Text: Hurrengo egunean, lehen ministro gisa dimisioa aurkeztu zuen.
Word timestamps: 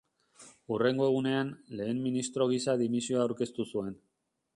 Hurrengo 0.75 1.09
egunean, 1.09 1.51
lehen 1.81 1.99
ministro 2.05 2.47
gisa 2.53 2.75
dimisioa 2.83 3.21
aurkeztu 3.27 3.67
zuen. 3.75 3.95